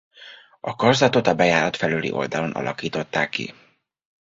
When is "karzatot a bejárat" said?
0.75-1.75